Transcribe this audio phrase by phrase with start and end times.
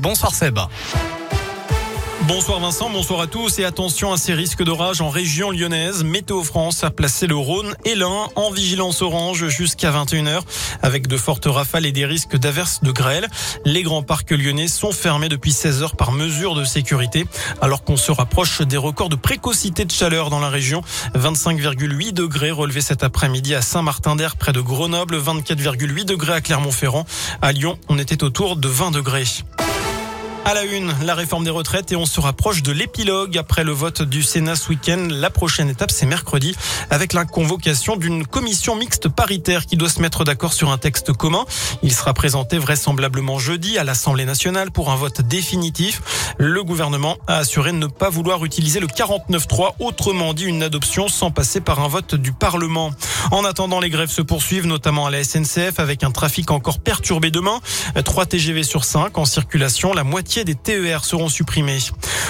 [0.00, 0.58] Bonsoir Seb.
[2.26, 6.02] Bonsoir Vincent, bonsoir à tous et attention à ces risques d'orage en région lyonnaise.
[6.02, 10.40] Météo France a placé le Rhône et l'Ain en vigilance orange jusqu'à 21h
[10.82, 13.28] avec de fortes rafales et des risques d'averses de grêle.
[13.64, 17.28] Les grands parcs lyonnais sont fermés depuis 16 heures par mesure de sécurité
[17.60, 20.82] alors qu'on se rapproche des records de précocité de chaleur dans la région.
[21.14, 27.06] 25,8 degrés relevés cet après-midi à Saint-Martin-d'Air près de Grenoble, 24,8 degrés à Clermont-Ferrand.
[27.42, 29.24] À Lyon, on était autour de 20 degrés.
[30.48, 33.72] À la une, la réforme des retraites et on se rapproche de l'épilogue après le
[33.72, 35.06] vote du Sénat ce week-end.
[35.10, 36.56] La prochaine étape, c'est mercredi
[36.88, 41.12] avec la convocation d'une commission mixte paritaire qui doit se mettre d'accord sur un texte
[41.12, 41.44] commun.
[41.82, 46.00] Il sera présenté vraisemblablement jeudi à l'Assemblée nationale pour un vote définitif.
[46.40, 51.32] Le gouvernement a assuré ne pas vouloir utiliser le 49.3, autrement dit une adoption sans
[51.32, 52.92] passer par un vote du Parlement.
[53.32, 57.32] En attendant, les grèves se poursuivent, notamment à la SNCF avec un trafic encore perturbé
[57.32, 57.58] demain.
[58.04, 61.80] 3 TGV sur 5 en circulation, la moitié des TER seront supprimés.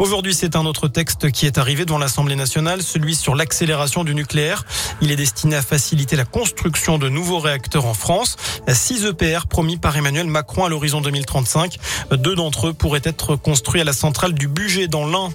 [0.00, 4.16] Aujourd'hui, c'est un autre texte qui est arrivé devant l'Assemblée nationale, celui sur l'accélération du
[4.16, 4.64] nucléaire.
[5.00, 8.36] Il est destiné à faciliter la construction de nouveaux réacteurs en France.
[8.66, 11.78] 6 EPR promis par Emmanuel Macron à l'horizon 2035.
[12.10, 15.30] Deux d'entre eux pourraient être construits à la centrale du budget dans l'Ain.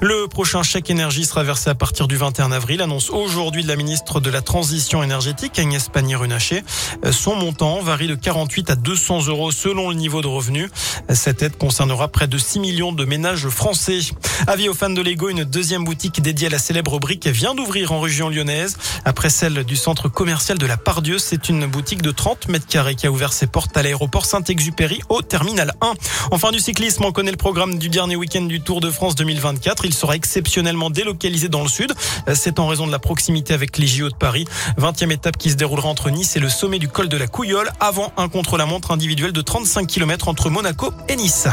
[0.00, 3.76] Le prochain chèque énergie sera versé à partir du 21 avril, annonce aujourd'hui de la
[3.76, 6.64] ministre de la Transition énergétique, Agnès Pannier-Runacher.
[7.10, 10.70] Son montant varie de 48 à 200 euros selon le niveau de revenu.
[11.10, 14.00] Cette aide concernera près de 6 millions de ménages français.
[14.46, 17.92] Avis aux fans de Lego, une deuxième boutique dédiée à la célèbre brique vient d'ouvrir
[17.92, 18.76] en région lyonnaise.
[19.04, 22.94] Après celle du centre commercial de la Pardieu, c'est une boutique de 30 mètres carrés
[22.94, 25.92] qui a ouvert ses portes à l'aéroport Saint-Exupéry au terminal 1.
[26.30, 29.81] Enfin du cyclisme, on connaît le programme du dernier week-end du Tour de France 2024.
[29.84, 31.92] Il sera exceptionnellement délocalisé dans le sud.
[32.34, 34.46] C'est en raison de la proximité avec les JO de Paris.
[34.78, 37.70] 20e étape qui se déroulera entre Nice et le sommet du col de la Couillole
[37.80, 41.48] avant un contre-la-montre individuel de 35 km entre Monaco et Nice.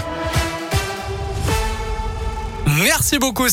[2.84, 3.48] Merci beaucoup.